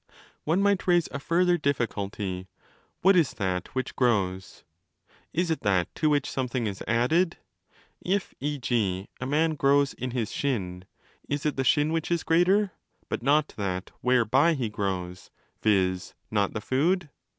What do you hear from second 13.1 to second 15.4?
not that 'whereby' he grows,